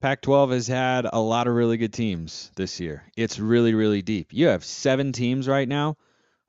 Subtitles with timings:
[0.00, 3.02] Pac 12 has had a lot of really good teams this year.
[3.16, 4.28] It's really, really deep.
[4.30, 5.96] You have seven teams right now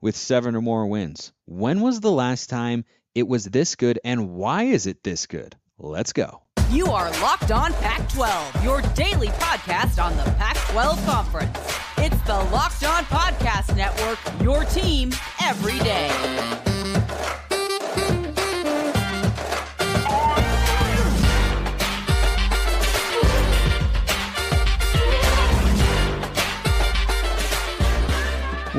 [0.00, 1.32] with seven or more wins.
[1.46, 5.56] When was the last time it was this good, and why is it this good?
[5.78, 6.42] Let's go.
[6.70, 11.58] You are Locked On Pac 12, your daily podcast on the Pac 12 Conference.
[11.98, 15.10] It's the Locked On Podcast Network, your team
[15.42, 16.79] every day.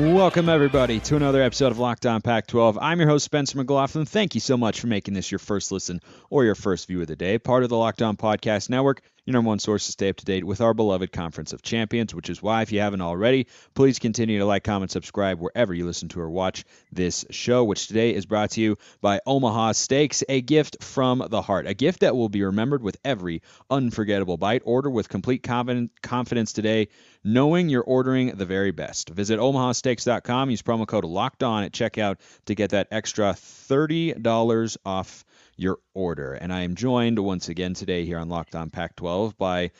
[0.02, 2.76] Welcome, everybody, to another episode of Locked On Pac 12.
[2.82, 4.04] I'm your host, Spencer McLaughlin.
[4.04, 7.06] Thank you so much for making this your first listen or your first view of
[7.06, 10.08] the day, part of the Locked On Podcast Network, your number one source to stay
[10.08, 13.02] up to date with our beloved Conference of Champions, which is why, if you haven't
[13.02, 17.62] already, please continue to like, comment, subscribe wherever you listen to or watch this show,
[17.62, 21.74] which today is brought to you by Omaha Steaks, a gift from the heart, a
[21.74, 24.62] gift that will be remembered with every unforgettable bite.
[24.64, 26.88] Order with complete confidence today
[27.22, 29.10] knowing you're ordering the very best.
[29.10, 35.24] Visit omahasteaks.com, use promo code locked on at checkout to get that extra $30 off
[35.62, 36.34] your order.
[36.34, 39.70] And I am joined once again today here on Locked On Pac 12 by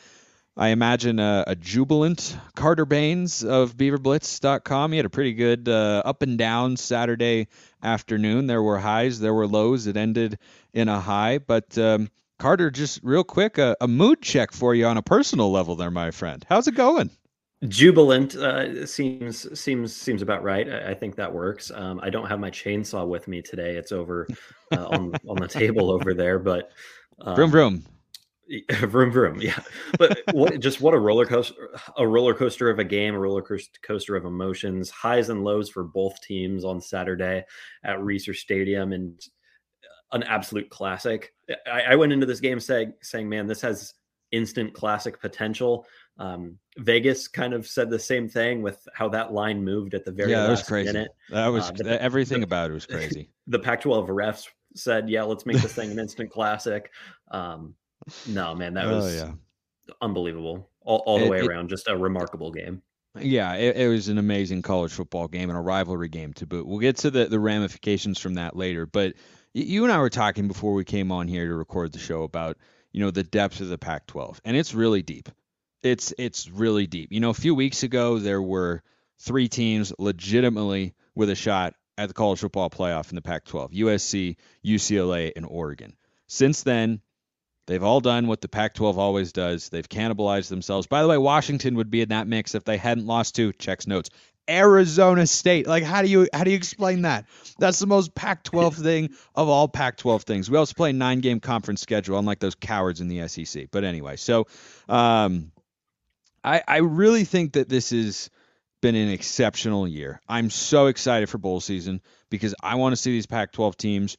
[0.55, 4.91] I imagine a, a, jubilant Carter Baines of BeaverBlitz.com.
[4.91, 7.47] He had a pretty good uh, up and down Saturday
[7.81, 8.45] afternoon.
[8.45, 9.87] There were highs, there were lows.
[9.87, 10.37] It ended
[10.71, 11.39] in a high.
[11.39, 15.51] But um, Carter, just real quick, a, a mood check for you on a personal
[15.51, 16.45] level there, my friend.
[16.47, 17.09] How's it going?
[17.67, 20.69] Jubilant uh, seems seems seems about right.
[20.69, 21.71] I, I think that works.
[21.73, 23.75] Um, I don't have my chainsaw with me today.
[23.75, 24.27] It's over
[24.71, 26.39] uh, on on the table over there.
[26.39, 26.71] But
[27.21, 27.83] um, vroom vroom,
[28.71, 29.41] vroom vroom.
[29.41, 29.59] Yeah,
[29.97, 33.43] but what just what a roller coaster a roller coaster of a game, a roller
[33.81, 37.45] coaster of emotions, highs and lows for both teams on Saturday
[37.83, 39.25] at Reser Stadium, and
[40.11, 41.33] an absolute classic.
[41.65, 43.93] I, I went into this game saying saying, man, this has
[44.33, 45.85] instant classic potential
[46.19, 50.11] um, Vegas kind of said the same thing with how that line moved at the
[50.11, 50.91] very yeah, that was crazy.
[50.91, 51.11] minute.
[51.29, 53.29] That was uh, the, everything the, about it was crazy.
[53.47, 56.91] The Pac-12 refs said, "Yeah, let's make this thing an instant classic."
[57.31, 57.75] Um,
[58.27, 59.31] no, man, that oh, was yeah.
[60.01, 61.69] unbelievable all, all the it, way it, around.
[61.69, 62.81] Just a remarkable game.
[63.19, 66.65] Yeah, it, it, was an amazing college football game and a rivalry game to boot.
[66.65, 68.87] We'll get to the, the ramifications from that later.
[68.87, 69.13] But
[69.53, 72.57] you and I were talking before we came on here to record the show about
[72.93, 75.29] you know the depth of the Pac-12, and it's really deep
[75.83, 77.11] it's it's really deep.
[77.11, 78.81] You know, a few weeks ago there were
[79.19, 84.37] three teams legitimately with a shot at the college football playoff in the Pac-12: USC,
[84.65, 85.95] UCLA, and Oregon.
[86.27, 87.01] Since then,
[87.67, 89.69] they've all done what the Pac-12 always does.
[89.69, 90.87] They've cannibalized themselves.
[90.87, 93.85] By the way, Washington would be in that mix if they hadn't lost to checks
[93.85, 94.09] notes.
[94.49, 95.67] Arizona State.
[95.67, 97.25] Like, how do you how do you explain that?
[97.59, 100.49] That's the most Pac-12 thing of all Pac-12 things.
[100.49, 103.67] We also play nine-game conference schedule, unlike those cowards in the SEC.
[103.71, 104.47] But anyway, so
[104.89, 105.51] um,
[106.43, 108.29] I, I really think that this has
[108.81, 110.19] been an exceptional year.
[110.27, 114.17] I'm so excited for bowl season because I want to see these Pac 12 teams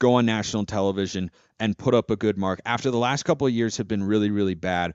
[0.00, 2.60] go on national television and put up a good mark.
[2.66, 4.94] After the last couple of years have been really, really bad,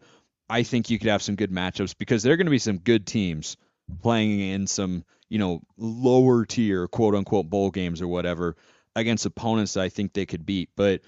[0.50, 2.80] I think you could have some good matchups because there are going to be some
[2.80, 3.56] good teams
[4.02, 8.56] playing in some, you know, lower tier, quote unquote, bowl games or whatever
[8.96, 10.70] against opponents that I think they could beat.
[10.76, 11.02] But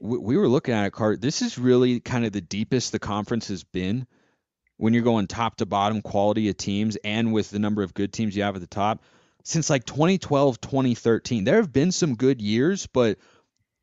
[0.00, 1.20] we, we were looking at it, Cart.
[1.20, 4.06] This is really kind of the deepest the conference has been
[4.76, 8.12] when you're going top to bottom quality of teams and with the number of good
[8.12, 9.02] teams you have at the top
[9.44, 13.18] since like 2012 2013 there have been some good years but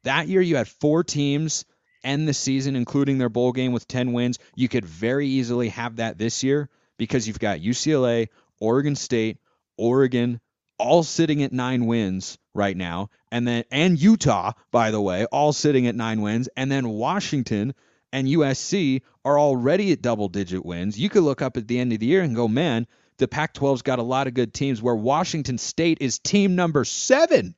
[0.03, 1.65] that year you had four teams
[2.03, 5.97] end the season including their bowl game with 10 wins you could very easily have
[5.97, 6.69] that this year
[7.01, 8.27] because you've got UCLA
[8.59, 9.39] Oregon State
[9.75, 10.39] Oregon
[10.77, 15.51] all sitting at 9 wins right now and then and Utah by the way all
[15.51, 17.73] sitting at 9 wins and then Washington
[18.13, 20.99] and USC are already at double digit wins.
[20.99, 22.85] You could look up at the end of the year and go, man,
[23.17, 26.85] the Pac 12's got a lot of good teams where Washington State is team number
[26.85, 27.55] seven.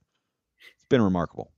[0.77, 1.51] It's been remarkable.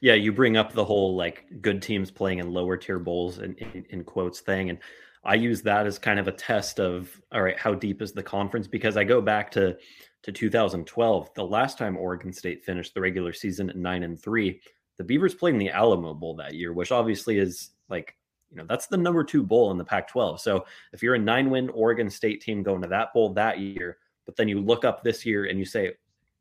[0.00, 3.56] Yeah, you bring up the whole like good teams playing in lower tier bowls in,
[3.56, 4.70] in, in quotes thing.
[4.70, 4.78] And
[5.24, 8.22] I use that as kind of a test of all right, how deep is the
[8.22, 8.66] conference?
[8.66, 9.76] Because I go back to
[10.22, 14.60] to 2012, the last time Oregon State finished the regular season at nine and three.
[14.96, 18.16] The Beavers played in the Alamo Bowl that year, which obviously is like
[18.50, 20.40] you know that's the number two bowl in the Pac-12.
[20.40, 24.36] So if you're a nine-win Oregon State team going to that bowl that year, but
[24.36, 25.92] then you look up this year and you say,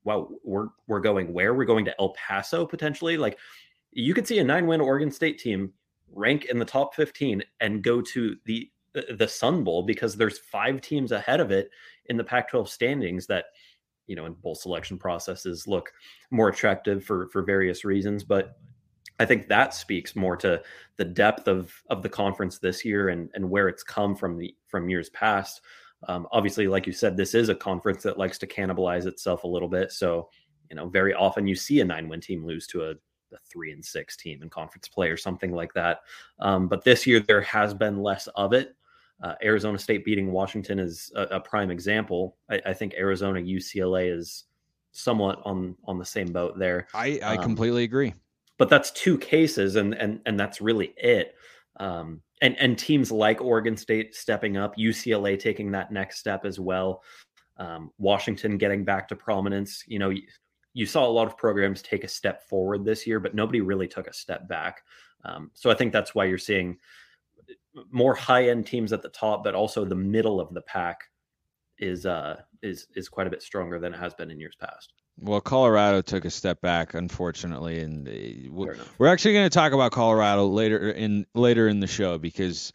[0.03, 1.53] "Wow, we're we're going where?
[1.53, 3.38] We're going to El Paso potentially." Like
[3.91, 5.74] you could see a nine-win Oregon State team
[6.12, 8.69] rank in the top 15 and go to the
[9.18, 11.69] the Sun Bowl because there's five teams ahead of it
[12.07, 13.45] in the Pac-12 standings that
[14.07, 15.92] you know in bowl selection processes look
[16.31, 18.57] more attractive for for various reasons, but
[19.19, 20.62] I think that speaks more to
[20.98, 24.56] the depth of of the conference this year and and where it's come from the
[24.68, 25.62] from years past.
[26.07, 29.48] Um, obviously, like you said, this is a conference that likes to cannibalize itself a
[29.48, 29.92] little bit.
[29.92, 30.30] So,
[30.69, 32.94] you know, very often you see a nine win team lose to a,
[33.33, 36.01] a, three and six team in conference play or something like that.
[36.39, 38.75] Um, but this year there has been less of it.
[39.21, 42.38] Uh, Arizona State beating Washington is a, a prime example.
[42.50, 44.44] I, I, think Arizona UCLA is
[44.91, 46.88] somewhat on on the same boat there.
[46.94, 48.13] I, I um, completely agree.
[48.57, 51.35] But that's two cases, and and and that's really it.
[51.79, 56.59] Um, and and teams like Oregon State stepping up, UCLA taking that next step as
[56.59, 57.03] well,
[57.57, 59.83] um, Washington getting back to prominence.
[59.88, 60.12] You know,
[60.77, 63.88] you, saw a lot of programs take a step forward this year, but nobody really
[63.88, 64.83] took a step back.
[65.25, 66.77] Um, so I think that's why you're seeing
[67.91, 71.00] more high end teams at the top, but also the middle of the pack
[71.79, 74.94] is uh is is quite a bit stronger than it has been in years past.
[75.19, 79.91] Well, Colorado took a step back, unfortunately, and uh, we're actually going to talk about
[79.91, 82.71] Colorado later in later in the show because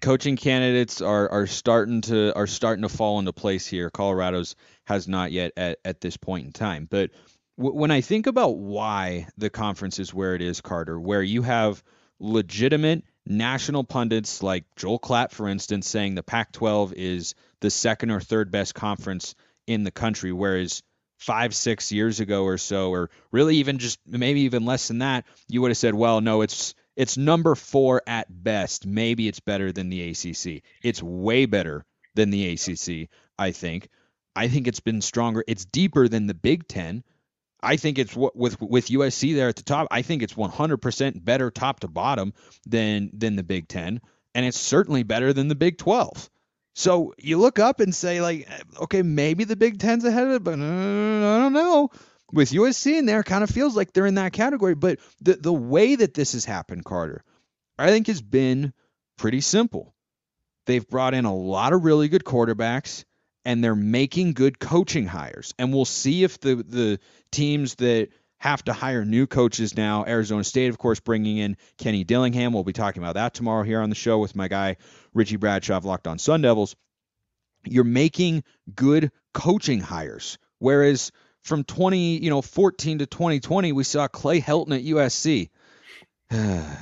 [0.00, 3.90] coaching candidates are are starting to are starting to fall into place here.
[3.90, 7.10] Colorado's has not yet at, at this point in time, but
[7.58, 11.42] w- when I think about why the conference is where it is, Carter, where you
[11.42, 11.82] have
[12.18, 18.20] legitimate national pundits like Joel Klatt, for instance, saying the Pac-12 is the second or
[18.20, 19.34] third best conference
[19.66, 20.82] in the country, whereas
[21.18, 25.24] five, six years ago or so, or really even just maybe even less than that,
[25.48, 28.86] you would have said, well, no, it's it's number four at best.
[28.86, 30.62] Maybe it's better than the ACC.
[30.82, 31.84] It's way better
[32.14, 33.08] than the ACC,
[33.38, 33.88] I think.
[34.34, 35.44] I think it's been stronger.
[35.46, 37.04] It's deeper than the Big Ten.
[37.62, 39.88] I think it's with with USC there at the top.
[39.90, 42.32] I think it's 100% better top to bottom
[42.66, 44.00] than than the Big Ten,
[44.34, 46.30] and it's certainly better than the Big 12.
[46.74, 48.46] So you look up and say like,
[48.78, 51.90] okay, maybe the Big Ten's ahead of it, but uh, I don't know.
[52.32, 54.74] With USC in there, kind of feels like they're in that category.
[54.74, 57.22] But the the way that this has happened, Carter,
[57.78, 58.72] I think has been
[59.16, 59.94] pretty simple.
[60.66, 63.04] They've brought in a lot of really good quarterbacks
[63.44, 65.54] and they're making good coaching hires.
[65.58, 66.98] And we'll see if the the
[67.30, 68.08] teams that
[68.38, 72.52] have to hire new coaches now, Arizona State, of course, bringing in Kenny Dillingham.
[72.52, 74.76] We'll be talking about that tomorrow here on the show with my guy
[75.14, 76.76] Richie Bradshaw Locked On Sun Devils.
[77.64, 78.44] You're making
[78.74, 81.12] good coaching hires, whereas
[81.46, 85.48] from 20, you know, 14 to 2020, we saw Clay Helton at USC.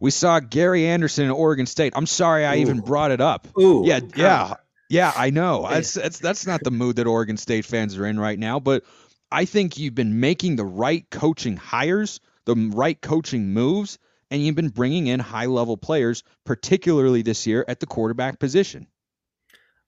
[0.00, 1.94] we saw Gary Anderson at Oregon State.
[1.96, 2.60] I'm sorry I Ooh.
[2.60, 3.48] even brought it up.
[3.58, 4.54] Ooh, yeah, yeah.
[4.90, 5.66] Yeah, I know.
[5.68, 8.60] That's, that's that's not the mood that Oregon State fans are in right now.
[8.60, 8.84] But
[9.32, 13.98] I think you've been making the right coaching hires, the right coaching moves,
[14.30, 18.86] and you've been bringing in high level players, particularly this year at the quarterback position.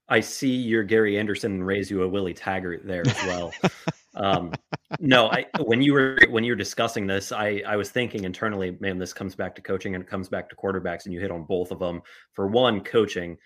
[0.09, 3.53] I see your Gary Anderson and raise you a Willie Taggart there as well.
[4.17, 4.53] um,
[5.01, 8.77] no, I when you were when you were discussing this, I I was thinking internally,
[8.81, 11.31] man, this comes back to coaching and it comes back to quarterbacks, and you hit
[11.31, 12.03] on both of them.
[12.33, 13.37] For one, coaching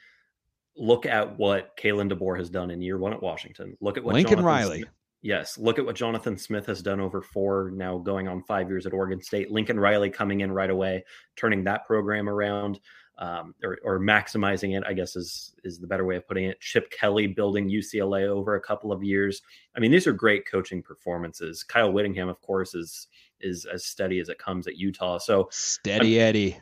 [0.77, 3.77] look at what Kalen DeBoer has done in year one at Washington.
[3.81, 4.79] Look at what Lincoln Jonathan Riley.
[4.79, 4.91] Smith,
[5.23, 8.87] yes, look at what Jonathan Smith has done over four now going on five years
[8.87, 9.51] at Oregon State.
[9.51, 11.05] Lincoln Riley coming in right away,
[11.37, 12.81] turning that program around.
[13.21, 16.59] Um, or, or, maximizing it, I guess is is the better way of putting it.
[16.61, 19.43] Chip Kelly building UCLA over a couple of years.
[19.77, 21.63] I mean, these are great coaching performances.
[21.63, 23.09] Kyle Whittingham, of course, is
[23.41, 25.19] is as steady as it comes at Utah.
[25.19, 26.59] So steady um, Eddie.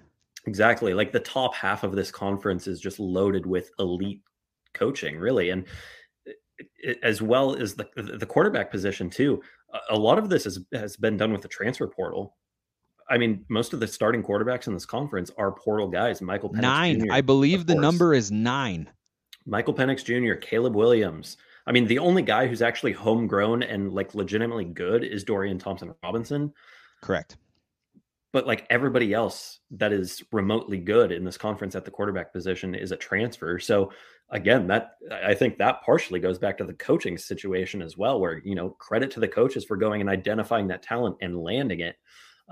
[0.46, 0.94] Exactly.
[0.94, 4.22] Like the top half of this conference is just loaded with elite
[4.74, 5.50] coaching, really.
[5.50, 5.65] And
[6.79, 9.43] it, as well as the, the quarterback position, too.
[9.91, 12.36] A lot of this has, has been done with the transfer portal.
[13.10, 16.20] I mean, most of the starting quarterbacks in this conference are portal guys.
[16.20, 18.88] Michael Penix nine, Jr., I believe the number is nine.
[19.46, 21.36] Michael Penix Jr., Caleb Williams.
[21.67, 25.94] I mean, the only guy who's actually homegrown and like legitimately good is Dorian Thompson
[26.03, 26.53] Robinson.
[27.03, 27.36] Correct
[28.32, 32.74] but like everybody else that is remotely good in this conference at the quarterback position
[32.74, 33.58] is a transfer.
[33.58, 33.91] So
[34.31, 38.43] again, that I think that partially goes back to the coaching situation as well, where
[38.44, 41.96] you know credit to the coaches for going and identifying that talent and landing it.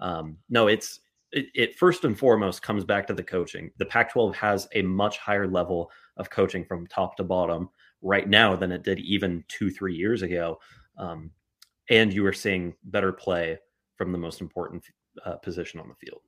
[0.00, 1.00] Um, no, it's
[1.32, 3.70] it, it first and foremost comes back to the coaching.
[3.78, 7.68] The Pac-12 has a much higher level of coaching from top to bottom
[8.02, 10.58] right now than it did even two three years ago,
[10.98, 11.30] um,
[11.90, 13.58] and you are seeing better play
[13.96, 14.84] from the most important
[15.24, 16.20] uh, position on the field.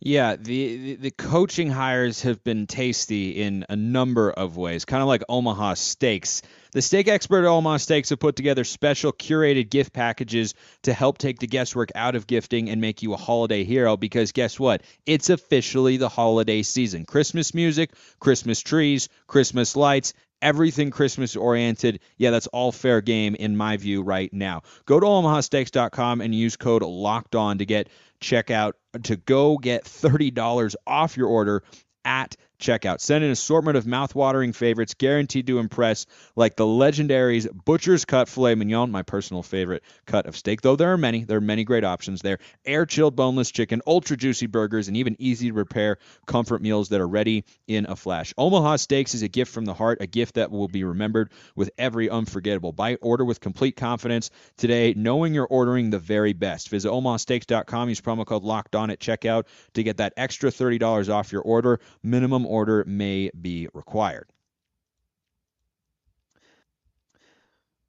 [0.00, 5.08] Yeah, the, the coaching hires have been tasty in a number of ways, kind of
[5.08, 6.42] like Omaha Steaks.
[6.72, 11.18] The steak expert at Omaha Steaks have put together special curated gift packages to help
[11.18, 14.82] take the guesswork out of gifting and make you a holiday hero because guess what?
[15.04, 17.04] It's officially the holiday season.
[17.04, 17.90] Christmas music,
[18.20, 20.12] Christmas trees, Christmas lights,
[20.42, 22.00] everything Christmas oriented.
[22.16, 24.62] Yeah, that's all fair game in my view right now.
[24.86, 27.88] Go to omahasteaks.com and use code locked on to get
[28.20, 28.72] checkout
[29.04, 31.62] to go get $30 off your order
[32.04, 33.00] at checkout.
[33.00, 38.54] Send an assortment of mouth-watering favorites guaranteed to impress, like the legendary's Butcher's Cut Filet
[38.54, 41.24] Mignon, my personal favorite cut of steak, though there are many.
[41.24, 42.38] There are many great options there.
[42.64, 47.96] Air-chilled boneless chicken, ultra-juicy burgers, and even easy-to-prepare comfort meals that are ready in a
[47.96, 48.34] flash.
[48.36, 51.70] Omaha Steaks is a gift from the heart, a gift that will be remembered with
[51.78, 52.98] every unforgettable bite.
[53.02, 56.68] Order with complete confidence today, knowing you're ordering the very best.
[56.68, 61.32] Visit omahasteaks.com, use promo code LOCKED ON at checkout to get that extra $30 off
[61.32, 61.80] your order.
[62.02, 64.28] Minimum order may be required.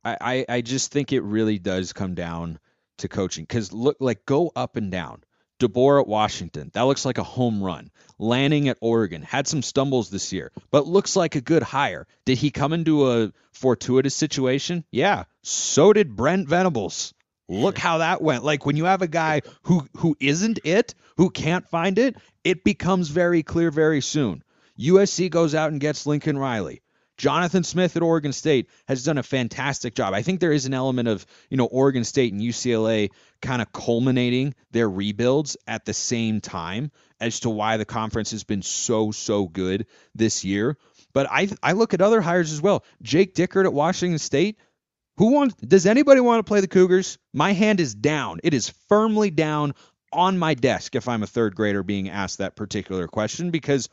[0.03, 2.59] I, I, I just think it really does come down
[2.99, 5.23] to coaching because look like go up and down.
[5.59, 7.91] DeBoer at Washington, that looks like a home run.
[8.17, 12.07] Lanning at Oregon had some stumbles this year, but looks like a good hire.
[12.23, 14.85] Did he come into a fortuitous situation?
[14.89, 15.25] Yeah.
[15.43, 17.13] So did Brent Venables.
[17.49, 18.43] Look how that went.
[18.45, 22.63] Like when you have a guy who who isn't it, who can't find it, it
[22.63, 24.43] becomes very clear very soon.
[24.79, 26.81] USC goes out and gets Lincoln Riley.
[27.19, 30.13] Jonathan Smith at Oregon State has done a fantastic job.
[30.13, 33.09] I think there is an element of, you know, Oregon State and UCLA
[33.41, 38.45] kind of culminating their rebuilds at the same time as to why the conference has
[38.45, 40.77] been so so good this year.
[41.13, 42.85] But I I look at other hires as well.
[43.01, 44.57] Jake Dickert at Washington State.
[45.17, 47.17] Who wants does anybody want to play the Cougars?
[47.33, 48.39] My hand is down.
[48.45, 49.73] It is firmly down
[50.13, 53.89] on my desk if I'm a third grader being asked that particular question because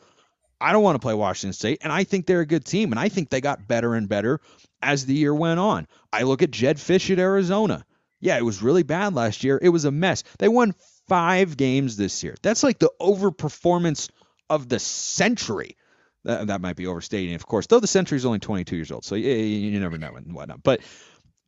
[0.59, 2.99] I don't want to play Washington State, and I think they're a good team, and
[2.99, 4.39] I think they got better and better
[4.81, 5.87] as the year went on.
[6.11, 7.85] I look at Jedd Fisch at Arizona.
[8.19, 9.59] Yeah, it was really bad last year.
[9.61, 10.23] It was a mess.
[10.39, 10.73] They won
[11.07, 12.35] five games this year.
[12.41, 14.09] That's like the overperformance
[14.49, 15.77] of the century.
[16.23, 19.05] That, that might be overstating, of course, though the century is only 22 years old,
[19.05, 20.63] so you, you never know and whatnot.
[20.63, 20.81] But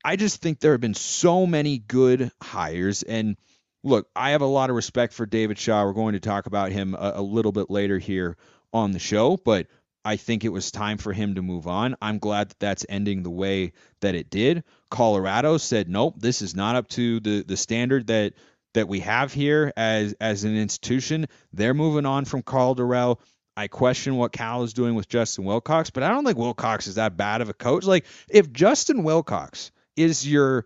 [0.05, 3.35] I just think there have been so many good hires, and
[3.83, 5.85] look, I have a lot of respect for David Shaw.
[5.85, 8.37] We're going to talk about him a, a little bit later here
[8.73, 9.67] on the show, but
[10.05, 11.95] I think it was time for him to move on.
[12.01, 14.63] I'm glad that that's ending the way that it did.
[14.89, 18.33] Colorado said, "Nope, this is not up to the the standard that
[18.73, 23.19] that we have here as as an institution." They're moving on from Karl Dorrell.
[23.57, 26.95] I question what Cal is doing with Justin Wilcox, but I don't think Wilcox is
[26.95, 27.83] that bad of a coach.
[27.83, 30.65] Like if Justin Wilcox is your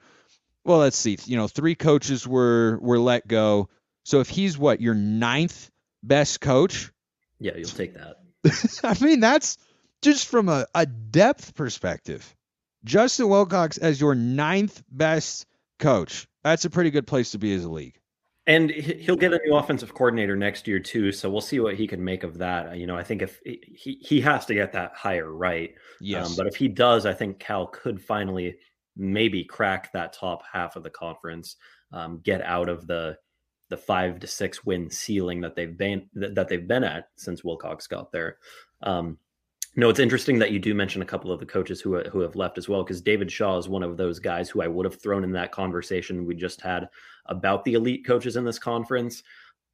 [0.65, 3.69] well, let's see, you know, three coaches were were let go.
[4.03, 5.69] So if he's what, your ninth
[6.01, 6.91] best coach,
[7.39, 8.17] yeah, you'll take that.
[8.83, 9.57] I mean, that's
[10.01, 12.35] just from a, a depth perspective.
[12.83, 15.45] Justin Wilcox as your ninth best
[15.79, 16.27] coach.
[16.43, 17.99] That's a pretty good place to be as a league.
[18.45, 21.87] And he'll get a new offensive coordinator next year too, so we'll see what he
[21.87, 22.77] can make of that.
[22.77, 25.73] You know, I think if he he has to get that hire right.
[26.01, 26.27] Yes.
[26.27, 28.57] Um, but if he does, I think Cal could finally
[28.95, 31.55] maybe crack that top half of the conference,
[31.91, 33.17] um, get out of the
[33.69, 37.87] the five to six win ceiling that they've been that they've been at since Wilcox
[37.87, 38.37] got there.
[38.83, 39.17] Um,
[39.75, 42.35] no, it's interesting that you do mention a couple of the coaches who who have
[42.35, 45.01] left as well, because David Shaw is one of those guys who I would have
[45.01, 46.87] thrown in that conversation we just had
[47.25, 49.23] about the elite coaches in this conference.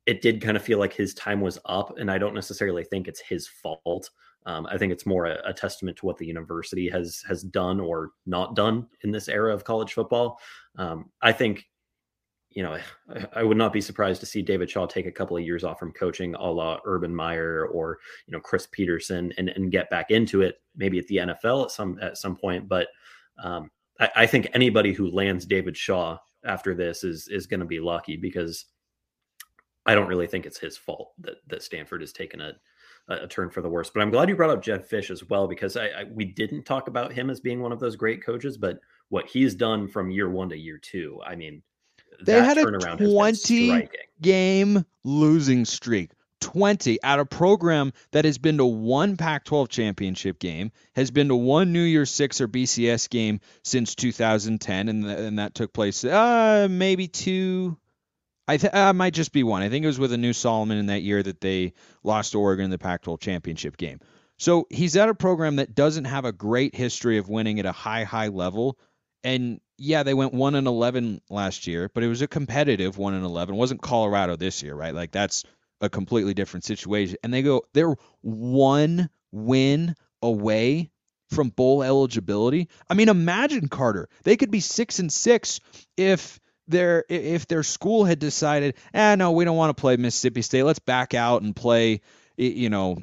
[0.05, 3.07] It did kind of feel like his time was up, and I don't necessarily think
[3.07, 4.09] it's his fault.
[4.45, 7.79] Um, I think it's more a, a, testament to what the university has has done
[7.79, 10.39] or not done in this era of college football.
[10.77, 11.65] Um, I think
[12.51, 15.37] you know, I, I, would not be surprised to see David Shaw take a couple
[15.37, 19.49] of years off from coaching, a la Urban Meyer or you know Chris Petersen, and
[19.49, 22.67] and get back into it, maybe at the NFL at some at some point.
[22.67, 22.87] But
[23.41, 23.69] um,
[23.99, 27.79] I, I, think anybody who lands David Shaw after this is is going to be
[27.79, 28.65] lucky because
[29.85, 32.53] I don't really think it's his fault that that Stanford has taken a
[33.09, 33.89] a turn for the worse.
[33.89, 36.63] But I'm glad you brought up Jedd Fisch as well because I, I, we didn't
[36.63, 40.11] talk about him as being one of those great coaches, but what he's done from
[40.11, 41.63] year one to year two, I mean,
[42.21, 43.89] they had a 20
[44.21, 46.11] game losing streak.
[46.41, 51.27] 20 out of program that has been to one Pac 12 championship game, has been
[51.27, 55.73] to one New Year's Six or BCS game since 2010, and, th- and that took
[55.73, 57.77] place uh, maybe two.
[58.49, 59.61] I th- uh, might just be one.
[59.61, 62.65] I think it was with Anu Solomon in that year that they lost to Oregon
[62.65, 63.99] in the Pac 12 championship game.
[64.39, 67.71] So he's at a program that doesn't have a great history of winning at a
[67.71, 68.79] high, high level.
[69.23, 73.13] And yeah, they went one and eleven last year, but it was a competitive one
[73.13, 73.53] and eleven.
[73.53, 74.95] It wasn't Colorado this year, right?
[74.95, 75.43] Like that's
[75.81, 77.17] a completely different situation.
[77.23, 80.89] And they go they're one win away
[81.29, 82.67] from bowl eligibility.
[82.89, 84.09] I mean, imagine Carter.
[84.23, 85.59] They could be six and six
[85.97, 86.39] if
[86.69, 90.63] their if their school had decided, ah, no, we don't want to play Mississippi State.
[90.63, 92.01] Let's back out and play,
[92.37, 92.97] you know,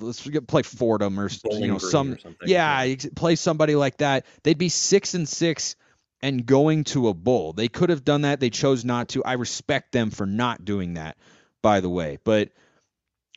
[0.00, 4.26] let's play Fordham or Bowling you know some yeah, yeah, play somebody like that.
[4.42, 5.76] They'd be six and six
[6.22, 7.52] and going to a bowl.
[7.52, 8.40] They could have done that.
[8.40, 9.24] They chose not to.
[9.24, 11.16] I respect them for not doing that,
[11.62, 12.18] by the way.
[12.24, 12.50] But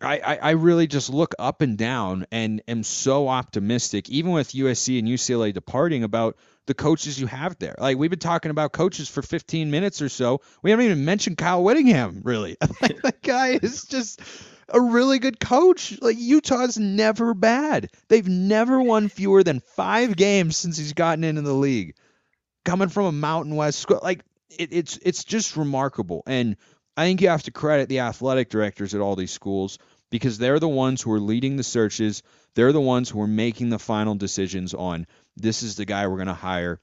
[0.02, 4.52] I, I, I really just look up and down and am so optimistic, even with
[4.52, 6.38] USC and UCLA departing, about
[6.68, 7.76] the coaches you have there.
[7.80, 10.42] Like we've been talking about coaches for 15 minutes or so.
[10.62, 12.58] We haven't even mentioned Kyle Whittingham, really.
[12.82, 14.22] that guy is just
[14.70, 15.98] a really good coach.
[16.00, 17.90] Like Utah's never bad.
[18.08, 21.96] They've never won fewer than five games since he's gotten into the league.
[22.66, 26.22] Coming from a Mountain West school, like it, it's it's just remarkable.
[26.28, 26.58] And
[26.98, 29.78] I think you have to credit the athletic directors at all these schools
[30.10, 32.24] because they're the ones who are leading the searches.
[32.56, 36.16] They're the ones who are making the final decisions on this is the guy we're
[36.16, 36.80] going to hire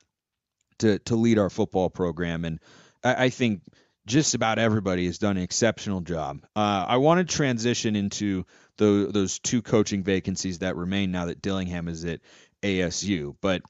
[0.79, 2.45] to to lead our football program.
[2.45, 2.61] And
[3.03, 3.63] I, I think
[4.07, 6.41] just about everybody has done an exceptional job.
[6.55, 8.45] Uh, I want to transition into
[8.77, 12.21] the, those two coaching vacancies that remain now that Dillingham is at
[12.63, 13.35] ASU.
[13.41, 13.63] But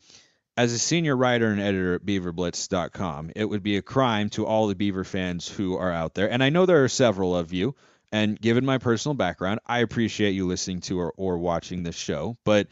[0.57, 4.67] as a senior writer and editor at BeaverBlitz.com, it would be a crime to all
[4.67, 7.75] the Beaver fans who are out there, and I know there are several of you.
[8.13, 12.37] And given my personal background, I appreciate you listening to or, or watching this show.
[12.45, 12.69] But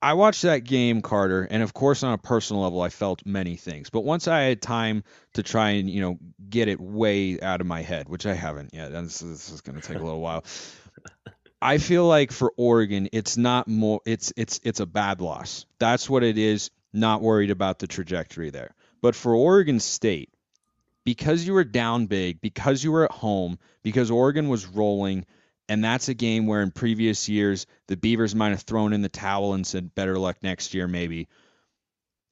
[0.00, 3.56] I watched that game, Carter, and of course, on a personal level, I felt many
[3.56, 3.90] things.
[3.90, 7.66] But once I had time to try and you know get it way out of
[7.66, 10.44] my head, which I haven't yet, this, this is going to take a little while.
[11.62, 14.00] I feel like for Oregon, it's not more.
[14.04, 15.64] It's it's it's a bad loss.
[15.78, 16.70] That's what it is.
[16.92, 18.74] Not worried about the trajectory there.
[19.00, 20.30] But for Oregon State,
[21.04, 25.24] because you were down big, because you were at home, because Oregon was rolling
[25.68, 29.08] and that's a game where in previous years, the Beavers might have thrown in the
[29.08, 31.28] towel and said, better luck next year, maybe.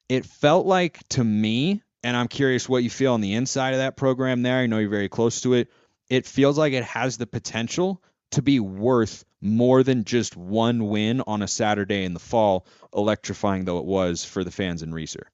[0.09, 3.79] It felt like to me, and I'm curious what you feel on the inside of
[3.79, 4.59] that program there.
[4.59, 5.71] I know you're very close to it.
[6.09, 11.23] It feels like it has the potential to be worth more than just one win
[11.27, 15.25] on a Saturday in the fall, electrifying though it was for the fans in Reser.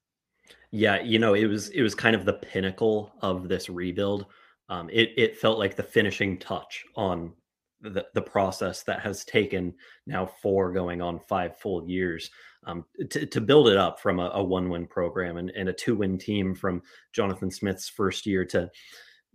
[0.70, 4.26] Yeah, you know, it was it was kind of the pinnacle of this rebuild.
[4.68, 7.32] Um, it it felt like the finishing touch on
[7.80, 9.74] the, the process that has taken
[10.06, 12.30] now four going on five full years
[12.64, 15.72] um, to, to build it up from a, a one win program and, and a
[15.72, 18.70] two win team from Jonathan Smith's first year to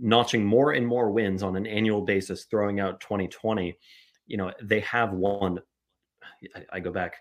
[0.02, 3.78] notching more and more wins on an annual basis, throwing out 2020.
[4.28, 5.60] You know, they have won.
[6.56, 7.18] I, I go back,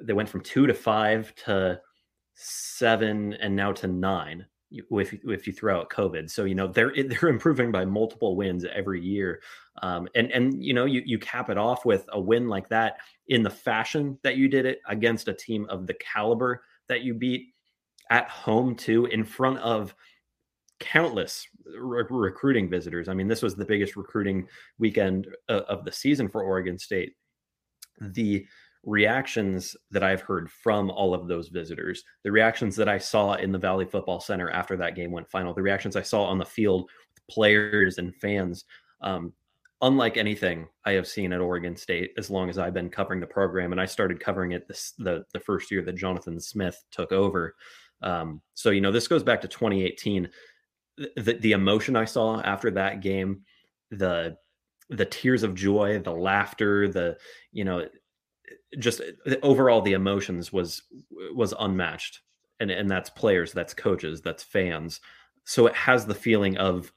[0.00, 1.80] they went from two to five to
[2.34, 6.30] seven and now to nine if if you throw out COVID.
[6.30, 9.40] So you know they're they're improving by multiple wins every year,
[9.82, 12.98] um, and and you know you you cap it off with a win like that
[13.28, 17.14] in the fashion that you did it against a team of the caliber that you
[17.14, 17.54] beat
[18.10, 19.94] at home too in front of
[20.84, 23.08] countless re- recruiting visitors.
[23.08, 24.46] I mean, this was the biggest recruiting
[24.78, 27.14] weekend uh, of the season for Oregon State.
[28.00, 28.46] The
[28.84, 33.50] reactions that I've heard from all of those visitors, the reactions that I saw in
[33.50, 36.44] the Valley Football Center after that game went final, the reactions I saw on the
[36.44, 36.82] field
[37.14, 38.64] with players and fans,
[39.00, 39.32] um,
[39.80, 43.26] unlike anything I have seen at Oregon State as long as I've been covering the
[43.26, 43.72] program.
[43.72, 47.54] And I started covering it this, the, the first year that Jonathan Smith took over.
[48.02, 50.28] Um, so, you know, this goes back to 2018.
[50.96, 53.42] The, the emotion I saw after that game,
[53.90, 54.36] the
[54.90, 57.16] the tears of joy, the laughter, the
[57.52, 57.88] you know
[58.78, 60.82] just uh, overall the emotions was
[61.34, 62.20] was unmatched.
[62.60, 65.00] And and that's players that's coaches that's fans.
[65.44, 66.92] So it has the feeling of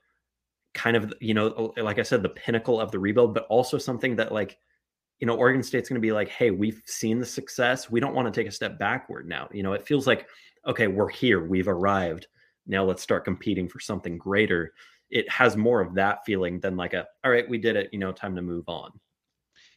[0.77, 4.15] kind of you know like i said the pinnacle of the rebuild but also something
[4.15, 4.59] that like
[5.19, 7.89] you know oregon state's going to be like hey we've seen the success.
[7.89, 9.49] We don't want to take a step backward now.
[9.51, 10.27] You know it feels like
[10.67, 11.43] okay we're here.
[11.43, 12.27] We've arrived
[12.67, 14.73] now let's start competing for something greater
[15.09, 17.99] it has more of that feeling than like a all right we did it you
[17.99, 18.91] know time to move on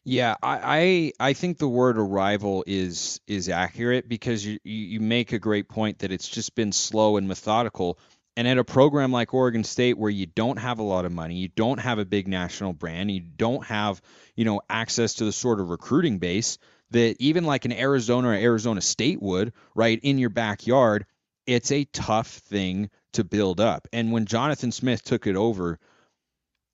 [0.04, 5.32] yeah, I, I I think the word arrival is is accurate because you you make
[5.32, 7.98] a great point that it's just been slow and methodical.
[8.36, 11.34] And at a program like Oregon State, where you don't have a lot of money,
[11.34, 14.00] you don't have a big national brand, you don't have
[14.36, 16.56] you know access to the sort of recruiting base
[16.92, 21.04] that even like an Arizona or Arizona State would, right in your backyard,
[21.46, 23.88] it's a tough thing to build up.
[23.92, 25.78] And when Jonathan Smith took it over,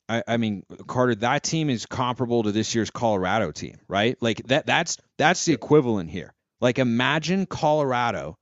[0.08, 4.16] I, I mean, Carter, that team is comparable to this year's Colorado team, right?
[4.20, 6.32] Like that that's that's the equivalent here.
[6.60, 8.38] Like imagine Colorado,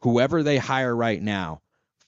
[0.00, 1.60] whoever they hire right now,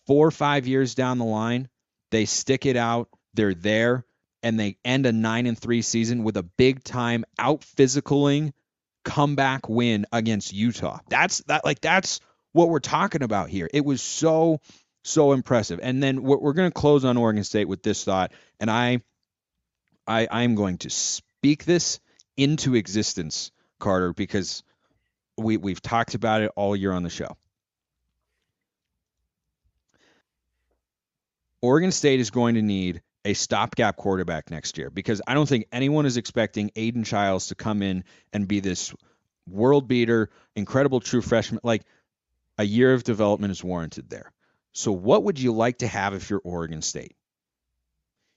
[0.07, 1.69] four or five years down the line,
[2.11, 4.05] they stick it out, they're there,
[4.43, 8.53] and they end a nine and three season with a big time out physicaling
[9.05, 10.99] comeback win against Utah.
[11.09, 12.21] That's that like that's
[12.55, 13.69] what we're talking about here.
[13.75, 14.61] It was so
[15.03, 15.81] so impressive.
[15.83, 19.03] And then we're, we're going to close on Oregon State with this thought, and I,
[20.07, 22.01] I, I'm going to speak this
[22.39, 24.63] into existence, Carter, because
[25.37, 27.37] we we've talked about it all year on the show.
[31.61, 35.67] Oregon State is going to need a stopgap quarterback next year because I don't think
[35.73, 38.95] anyone is expecting Aidan Chiles to come in and be this
[39.49, 41.61] world beater, incredible true freshman.
[41.63, 41.83] Like
[42.59, 44.33] a year of development is warranted there.
[44.73, 47.17] So, what would you like to have if you're Oregon State?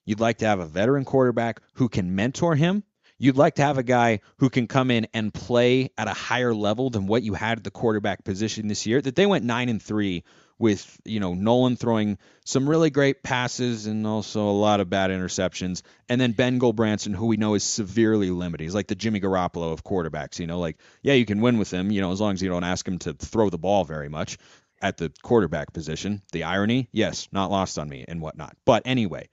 [0.06, 2.84] You'd like to have a veteran quarterback who can mentor him.
[3.20, 6.54] You'd like to have a guy who can come in and play at a higher
[6.54, 9.02] level than what you had at the quarterback position this year.
[9.02, 10.24] That they went nine and three
[10.60, 15.12] with you know Nolan throwing some really great passes and also a lot of bad
[15.12, 18.64] interceptions, and then Ben Gulbranson, who we know is severely limited.
[18.64, 20.40] He's like the Jimmy Garoppolo of quarterbacks.
[20.40, 21.92] You know, like yeah, you can win with him.
[21.92, 24.38] You know, as long as you don't ask him to throw the ball very much
[24.82, 26.22] at the quarterback position.
[26.32, 28.56] The irony, yes, not lost on me and whatnot.
[28.66, 29.30] But anyway,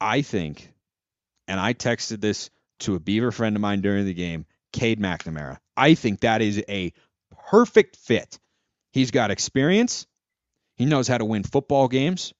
[0.00, 0.72] I think,
[1.48, 5.58] and I texted this to a Beaver friend of mine during the game, Cade McNamara.
[5.76, 6.92] I think that is a
[7.48, 8.38] perfect fit.
[8.92, 10.06] He's got experience.
[10.82, 12.34] He knows how to win football games.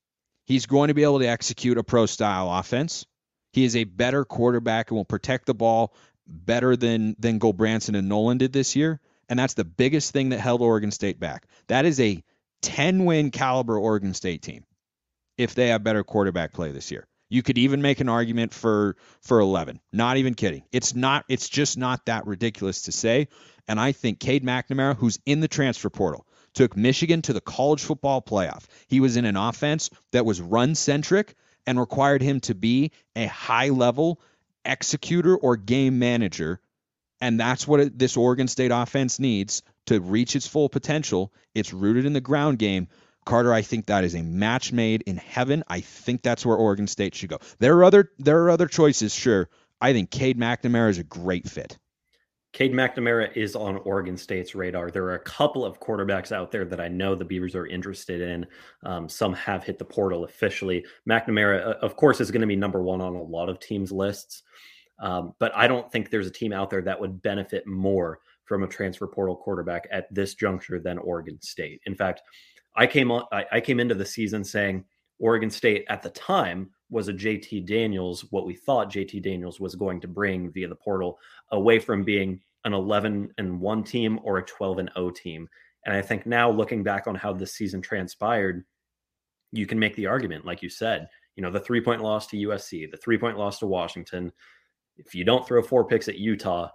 [0.46, 3.06] He's going to be able to execute a pro style offense.
[3.52, 5.94] He is a better quarterback and will protect the ball
[6.26, 8.98] better than than Gulbranson and Nolan did this year.
[9.28, 11.46] And that's the biggest thing that held Oregon State back.
[11.68, 12.20] That is a
[12.62, 14.64] 10 win caliber Oregon State team
[15.38, 17.06] if they have better quarterback play this year.
[17.30, 19.78] You could even make an argument for for 11.
[19.92, 20.64] Not even kidding.
[20.72, 23.28] It's not it's just not that ridiculous to say.
[23.68, 27.82] And I think Cade McNamara, who's in the transfer portal, took Michigan to the college
[27.82, 28.64] football playoff.
[28.88, 31.34] He was in an offense that was run centric
[31.66, 34.20] and required him to be a high level
[34.64, 36.60] executor or game manager.
[37.20, 41.32] And that's what it, this Oregon State offense needs to reach its full potential.
[41.54, 42.88] It's rooted in the ground game.
[43.24, 45.62] Carter, I think that is a match made in heaven.
[45.68, 47.38] I think that's where Oregon State should go.
[47.60, 49.48] There are other there are other choices, sure.
[49.80, 51.78] I think Cade McNamara is a great fit.
[52.52, 54.90] Cade McNamara is on Oregon State's radar.
[54.90, 58.20] There are a couple of quarterbacks out there that I know the Beavers are interested
[58.20, 58.46] in.
[58.82, 60.84] Um, some have hit the portal officially.
[61.08, 64.42] McNamara, of course, is going to be number one on a lot of teams' lists.
[64.98, 68.62] Um, but I don't think there's a team out there that would benefit more from
[68.62, 71.80] a transfer portal quarterback at this juncture than Oregon State.
[71.86, 72.20] In fact,
[72.76, 74.84] I came on, I, I came into the season saying
[75.18, 79.74] Oregon State at the time was a JT Daniels, what we thought JT Daniels was
[79.74, 81.18] going to bring via the portal,
[81.50, 85.48] away from being an 11 and 1 team or a 12 and 0 team.
[85.84, 88.64] And I think now looking back on how this season transpired,
[89.50, 92.36] you can make the argument, like you said, you know, the three point loss to
[92.36, 94.32] USC, the three point loss to Washington.
[94.96, 96.68] If you don't throw four picks at Utah,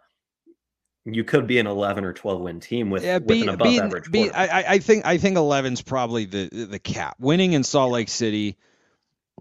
[1.06, 3.68] you could be an 11 or 12 win team with, yeah, be, with an above
[3.68, 4.12] be, average.
[4.12, 7.16] Be, I, I think I think 11's probably the the cap.
[7.20, 8.58] Winning in Salt Lake City,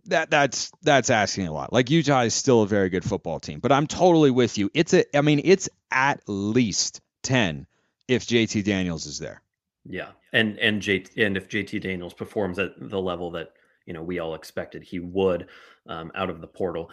[0.05, 1.73] that that's that's asking a lot.
[1.73, 4.71] Like Utah is still a very good football team, but I'm totally with you.
[4.75, 7.67] It's a I mean it's at least 10
[8.09, 9.43] if JT Daniels is there.
[9.85, 10.09] Yeah.
[10.33, 13.53] And and J and if JT Daniels performs at the level that,
[13.85, 15.49] you know, we all expected he would
[15.87, 16.91] um, out of the portal.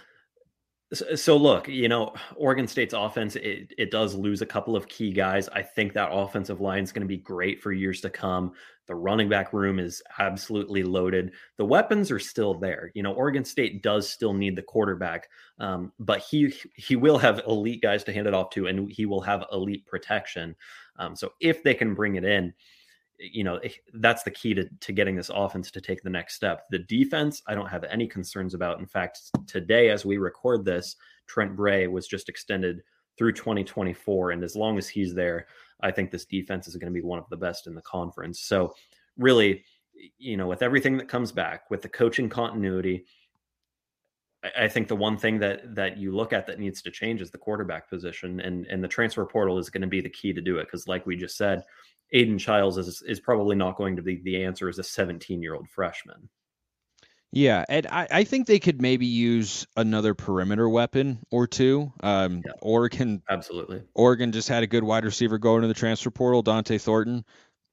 [0.94, 5.12] So, look, you know, Oregon State's offense it, it does lose a couple of key
[5.12, 5.50] guys.
[5.50, 8.54] I think that offensive line is going to be great for years to come.
[8.86, 11.32] The running back room is absolutely loaded.
[11.58, 12.92] The weapons are still there.
[12.94, 17.42] You know, Oregon State does still need the quarterback, um, but he he will have
[17.48, 20.56] elite guys to hand it off to, and he will have elite protection.
[21.00, 22.54] Um, so if they can bring it in,
[23.18, 26.36] you know, eh, that's the key to, to getting this offense to take the next
[26.36, 26.66] step.
[26.72, 28.80] The defense, I don't have any concerns about.
[28.80, 30.96] In fact, today, as we record this,
[31.28, 32.82] Trent Bray was just extended
[33.18, 34.32] through 2024.
[34.32, 35.48] And as long as he's there,
[35.82, 38.42] I think this defense is going to be one of the best in the conference.
[38.42, 38.74] So,
[39.18, 39.64] really,
[40.18, 43.06] you know, with everything that comes back, with the coaching continuity,
[44.44, 47.22] I, I think the one thing that that you look at that needs to change
[47.22, 50.34] is the quarterback position, and and the transfer portal is going to be the key
[50.34, 50.66] to do it.
[50.66, 51.64] Because, like we just said,
[52.14, 55.56] Aidan Chiles is is probably not going to be the answer as a 17 year
[55.56, 56.30] old freshman.
[57.36, 61.92] Yeah, and I, I think they could maybe use another perimeter weapon or two.
[62.04, 63.82] Um, yeah, Oregon, absolutely.
[63.96, 67.26] Oregon just had a good wide receiver go into the transfer portal, Dont'e Thornton.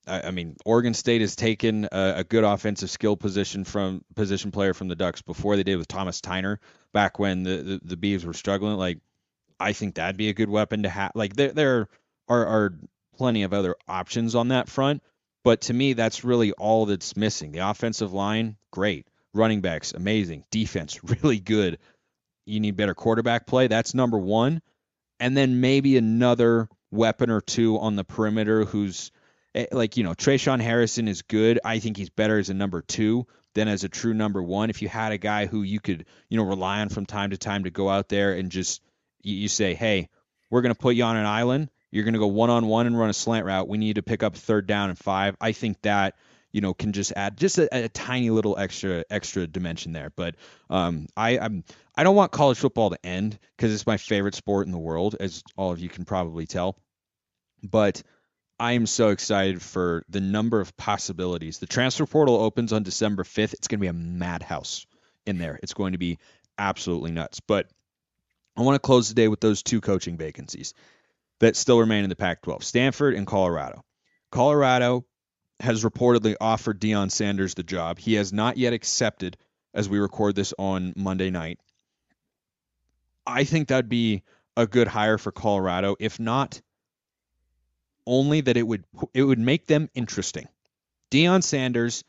[0.06, 4.50] I, I mean, Oregon State has taken a, a, good offensive skill position from position
[4.50, 6.56] player from the Ducks before they did with Thomas Tyner
[6.94, 8.78] back when the the, the Beavs were struggling.
[8.78, 9.00] Like,
[9.58, 11.12] I think that'd be a good weapon to have.
[11.14, 11.88] Like, there there
[12.28, 12.78] are are
[13.20, 15.02] plenty of other options on that front.
[15.44, 17.52] But to me, that's really all that's missing.
[17.52, 19.06] The offensive line, great.
[19.34, 20.44] Running backs, amazing.
[20.50, 21.76] Defense, really good.
[22.46, 23.66] You need better quarterback play.
[23.66, 24.62] That's number one.
[25.18, 29.12] And then maybe another weapon or two on the perimeter who's
[29.54, 31.60] eh, like, you know, Tre'Shaun Harrison is good.
[31.62, 34.70] I think he's better as a number two than as a true number one.
[34.70, 37.36] If you had a guy who you could, you know, rely on from time to
[37.36, 38.80] time to go out there and just,
[39.22, 40.08] you say, hey,
[40.48, 41.68] we're going to put you on an island.
[41.90, 43.68] You're going to go one on one and run a slant route.
[43.68, 45.36] We need to pick up third down and five.
[45.40, 46.16] I think that
[46.52, 50.10] you know can just add just a, a tiny little extra extra dimension there.
[50.14, 50.36] But
[50.68, 51.64] um, I I'm
[51.96, 55.16] I don't want college football to end because it's my favorite sport in the world,
[55.18, 56.76] as all of you can probably tell.
[57.62, 58.02] But
[58.58, 61.58] I am so excited for the number of possibilities.
[61.58, 63.54] The transfer portal opens on December 5th.
[63.54, 64.86] It's going to be a madhouse
[65.26, 65.58] in there.
[65.62, 66.18] It's going to be
[66.58, 67.40] absolutely nuts.
[67.40, 67.70] But
[68.56, 70.74] I want to close the day with those two coaching vacancies
[71.40, 73.82] that still remain in the Pac 12 Stanford and Colorado.
[74.30, 75.04] Colorado
[75.58, 77.98] has reportedly offered Deion Sanders the job.
[77.98, 79.36] He has not yet accepted
[79.74, 81.58] as we record this on Monday night.
[83.26, 84.22] I think that'd be
[84.56, 85.96] a good hire for Colorado.
[85.98, 86.60] If not,
[88.06, 90.48] only that it would it would make them interesting.
[91.10, 92.04] Deion Sanders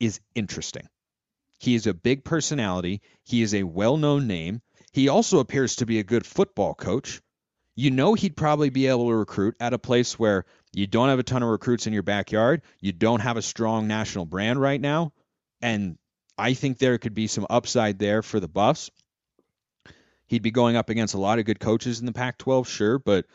[0.00, 0.88] is interesting.
[1.58, 3.02] He is a big personality.
[3.24, 4.62] He is a well-known name.
[4.92, 7.20] He also appears to be a good football coach.
[7.78, 11.20] You know he'd probably be able to recruit at a place where you don't have
[11.20, 12.62] a ton of recruits in your backyard.
[12.80, 15.12] You don't have a strong national brand right now.
[15.62, 15.96] And
[16.36, 18.90] I think there could be some upside there for the Buffs.
[20.26, 22.98] He'd be going up against a lot of good coaches in the Pac 12, sure,
[22.98, 23.26] but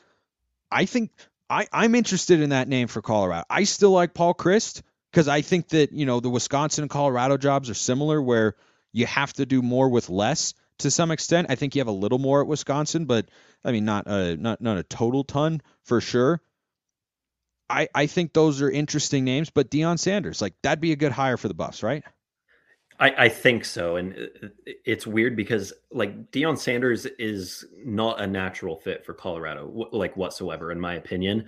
[0.69, 1.11] I think
[1.49, 3.45] I, I'm interested in that name for Colorado.
[3.49, 7.37] I still like Paul Chryst because I think that, you know, the Wisconsin and Colorado
[7.37, 8.55] jobs are similar where
[8.91, 11.47] you have to do more with less to some extent.
[11.49, 13.29] I think you have a little more at Wisconsin, but
[13.63, 16.41] I mean not a not not a total ton for sure.
[17.69, 21.11] I I think those are interesting names, but Deion Sanders, like that'd be a good
[21.11, 22.03] hire for the Buffs, right?
[22.99, 28.27] I, I think so, and uh, it's weird because like Deion Sanders is not a
[28.27, 31.47] natural fit for Colorado, like whatsoever, in my opinion.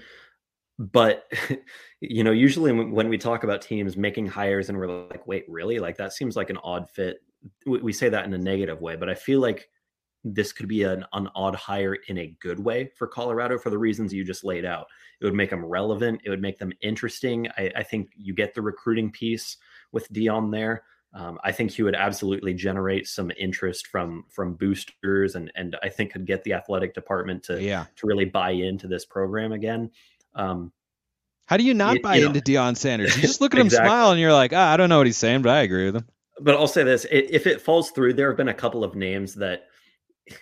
[0.79, 1.31] But
[2.01, 5.79] you know, usually when we talk about teams making hires and we're like, wait, really?
[5.79, 7.17] Like that seems like an odd fit.
[7.65, 9.69] We say that in a negative way, but I feel like
[10.25, 13.77] this could be an, an odd hire in a good way for Colorado for the
[13.77, 14.87] reasons you just laid out.
[15.21, 16.21] It would make them relevant.
[16.25, 17.47] It would make them interesting.
[17.57, 19.57] I, I think you get the recruiting piece
[19.91, 20.83] with Deion there.
[21.13, 25.87] Um, I think he would absolutely generate some interest from from boosters, and and I
[25.87, 27.85] think could get the athletic department to yeah.
[27.95, 29.91] to really buy into this program again.
[30.33, 30.73] Um,
[31.45, 33.15] How do you not buy you into Deion Sanders?
[33.15, 33.85] You just look at exactly.
[33.85, 35.85] him smile, and you're like, ah, I don't know what he's saying, but I agree
[35.85, 36.05] with him.
[36.41, 39.33] But I'll say this: if it falls through, there have been a couple of names
[39.35, 39.67] that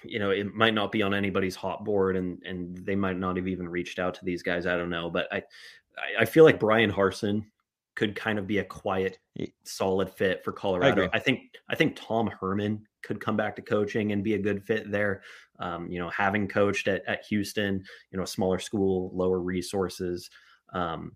[0.04, 3.38] you know it might not be on anybody's hot board, and and they might not
[3.38, 4.66] have even reached out to these guys.
[4.66, 5.44] I don't know, but I
[6.20, 7.46] I feel like Bryan Harsin
[7.96, 9.20] could kind of be a quiet,
[9.64, 11.10] solid fit for Colorado.
[11.14, 14.40] I, I, think I think Tom Herman could come back to coaching and be a
[14.40, 15.22] good fit there.
[15.60, 20.30] Um, you know, having coached at, at Houston, you know, a smaller school, lower resources.
[20.74, 21.16] Um,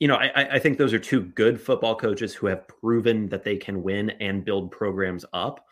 [0.00, 3.42] you know, I, I think those are two good football coaches who have proven that
[3.42, 5.64] they can win and build programs up.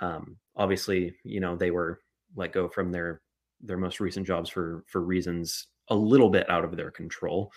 [0.00, 2.00] Um, obviously, you know, they were
[2.36, 3.22] let go from their
[3.60, 7.52] their most recent jobs for for reasons a little bit out of their control.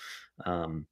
[0.46, 0.86] Um,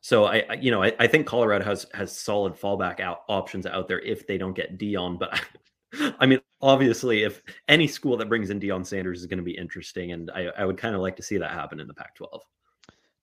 [0.00, 3.66] so I, I you know, I, I, think Colorado has has solid fallback out options
[3.66, 5.18] out there if they don't get Deion.
[5.18, 9.38] But I, I mean, obviously, if any school that brings in Deion Sanders is going
[9.38, 11.88] to be interesting, and I, I would kind of like to see that happen in
[11.88, 12.40] the Pac-12.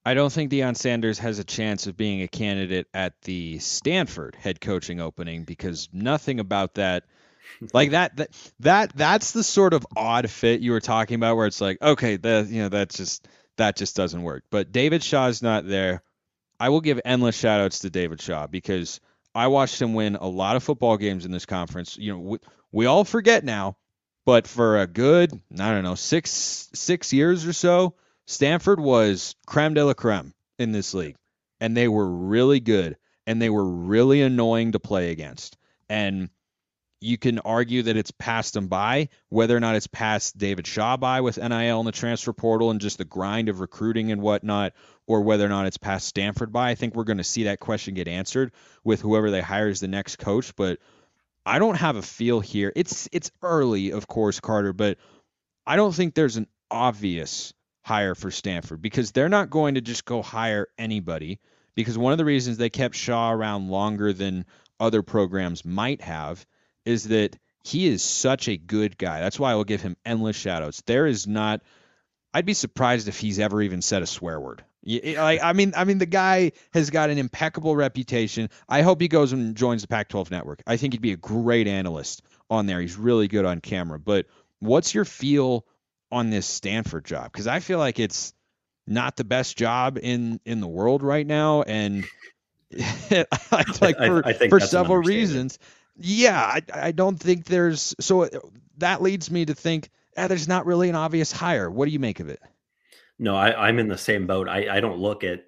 [0.08, 4.36] I don't think Deion Sanders has a chance of being a candidate at the Stanford
[4.36, 7.04] head coaching opening because nothing about that
[7.74, 11.48] like that that that that's the sort of odd fit you were talking about where
[11.48, 15.42] it's like okay that you know that just that just doesn't work but david shaw's
[15.42, 16.04] not there
[16.60, 19.00] I will give endless shout outs to David Shaw because
[19.36, 21.98] I watched him win a lot of football games in this conference.
[21.98, 22.38] You know, we,
[22.72, 23.78] we all forget now,
[24.26, 27.94] but for a good, I don't know, six six years or so,
[28.28, 31.16] Stanford was creme de la creme in this league,
[31.62, 35.58] and they were really good, and they were really annoying to play against.
[35.90, 36.30] And
[37.00, 40.98] you can argue that it's passed them by, whether or not it's passed David Shaw
[40.98, 44.74] by with NIL and the transfer portal and just the grind of recruiting and whatnot,
[45.06, 46.72] or whether or not it's passed Stanford by.
[46.72, 48.52] I think we're going to see that question get answered
[48.84, 50.54] with whoever they hire as the next coach.
[50.56, 50.80] But
[51.46, 52.74] I don't have a feel here.
[52.76, 54.98] It's it's early, of course, Carter, but
[55.66, 57.54] I don't think there's an obvious
[57.88, 61.40] hire for Stanford because they're not going to just go hire anybody.
[61.74, 64.46] Because one of the reasons they kept Shaw around longer than
[64.78, 66.46] other programs might have
[66.86, 69.22] is that he is such a good guy.
[69.22, 70.84] That's why I will give him endless shoutouts.
[70.86, 71.62] There is not.
[72.34, 74.66] I'd be surprised if he's ever even said a swear word.
[74.84, 78.50] Like I mean, I mean, the guy has got an impeccable reputation.
[78.68, 80.62] I hope he goes and joins the Pac-12 network.
[80.68, 82.82] I think he'd be a great analyst on there.
[82.82, 83.98] He's really good on camera.
[83.98, 84.26] But
[84.60, 85.66] what's your feel
[86.12, 87.32] on this Stanford job?
[87.32, 88.34] Because I feel like it's
[88.86, 92.06] not the best job in in the world right now, and
[93.12, 95.60] like for I, I for several reasons
[96.00, 98.30] yeah, I, I don't think there's so
[98.78, 101.70] that leads me to think eh, there's not really an obvious hire.
[101.70, 102.42] What do you make of it?
[103.20, 104.48] No, I, I'm in the same boat.
[104.48, 105.46] I, I don't look at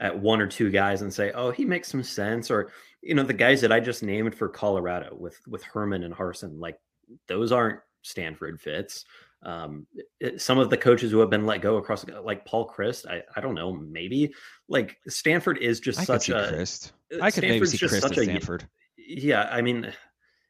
[0.00, 3.22] at one or two guys and say, "Oh, he makes some sense," or you know,
[3.22, 6.80] the guys that I just named for Colorado with with Herman and Harsin, like
[7.28, 9.04] those aren't Stanford fits.
[9.44, 9.86] Um,
[10.20, 13.06] it, some of the coaches who have been let go across, uh, like Paul Chryst,
[13.06, 14.32] I, I don't know, maybe
[14.68, 16.52] like Stanford is just I such could see a.
[16.52, 16.92] Chryst.
[17.12, 18.62] Eh, I could maybe see Chryst at Stanford.
[18.62, 18.66] A,
[18.98, 19.92] yeah, I mean,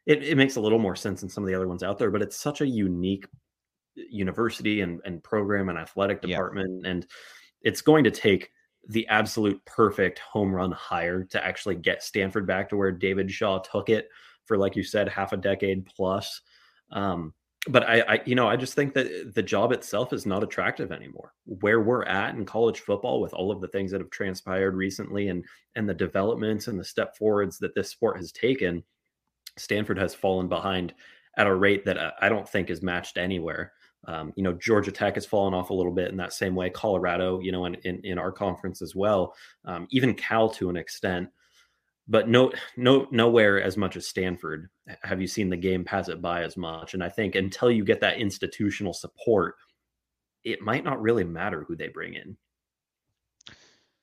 [0.07, 2.11] it, it makes a little more sense than some of the other ones out there,
[2.11, 3.27] but it's such a unique
[3.95, 6.83] university and, and program and athletic department.
[6.83, 6.91] Yeah.
[6.91, 7.07] And
[7.63, 8.51] it's going to take
[8.89, 13.61] the absolute perfect home run hire to actually get Stanford back to where David Shaw
[13.61, 14.09] took it
[14.45, 16.41] for, like you said, half a decade plus.
[16.91, 17.33] Um,
[17.69, 20.91] but I, I, you know, I just think that the job itself is not attractive
[20.91, 21.33] anymore.
[21.45, 25.29] Where we're at in college football, with all of the things that have transpired recently,
[25.29, 25.45] and
[25.77, 28.83] and the developments and the step forwards that this sport has taken,
[29.57, 30.95] Stanford has fallen behind
[31.37, 33.73] at a rate that I don't think is matched anywhere.
[34.09, 36.69] Um, you know, Georgia Tech has fallen off a little bit in that same way.
[36.69, 39.35] Colorado, you know, in in, in our conference as well.
[39.65, 41.29] Um, even Cal to an extent,
[42.13, 44.69] but no, no, nowhere as much as Stanford
[45.03, 46.93] have you seen the game pass it by as much.
[46.93, 49.55] And I think until you get that institutional support,
[50.45, 52.37] it might not really matter who they bring in.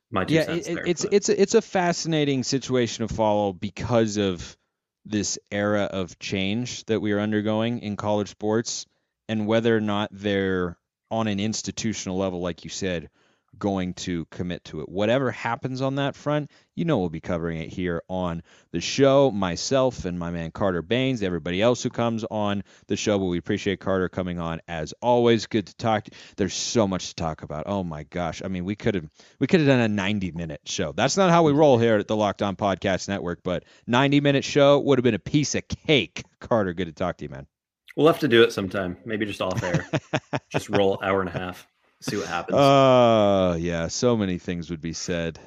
[0.10, 1.14] My yeah, it, there, it's but.
[1.14, 4.58] it's a, it's a fascinating situation to follow because of
[5.06, 8.88] this era of change that we are undergoing in college sports
[9.28, 10.80] and whether or not they're
[11.12, 13.12] on an institutional level, like you said,
[13.58, 14.90] going to commit to it.
[14.90, 19.32] Whatever happens on that front, you know we'll be covering it here on the show.
[19.32, 23.38] Myself and my man Carter Baines, everybody else who comes on the show, but we
[23.38, 25.48] appreciate Carter coming on as always.
[25.48, 26.06] Good to talk.
[26.06, 26.12] To.
[26.38, 27.64] There's so much to talk about.
[27.68, 28.42] Oh my gosh.
[28.44, 29.10] I mean, we could have
[29.40, 30.92] we could have done a 90 minute show.
[30.92, 34.44] That's not how we roll here at the Locked On Podcast Network, but 90 minute
[34.44, 36.24] show would have been a piece of cake.
[36.40, 37.48] Carter, good to talk to you, man.
[37.96, 38.98] We'll have to do it sometime.
[39.04, 39.86] Maybe just off air.
[40.50, 41.68] just roll hour and a half.
[42.02, 42.58] See what happens.
[42.60, 43.88] Oh, uh, yeah.
[43.88, 45.40] So many things would be said.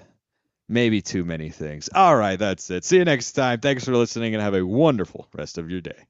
[0.68, 1.88] Maybe too many things.
[1.94, 2.84] All right, that's it.
[2.84, 3.60] See you next time.
[3.60, 6.06] Thanks for listening and have a wonderful rest of your day.